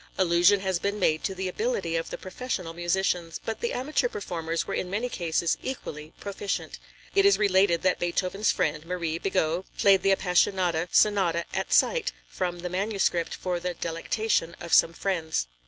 [0.17, 4.65] Allusion has been made to the ability of the professional musicians, but the amateur performers
[4.65, 6.79] were in many cases equally proficient.
[7.13, 12.61] It is related that Beethoven's friend, Marie Bigot, played the Appassionata Sonata at sight from
[12.61, 15.45] the manuscript for the delectation of some friends.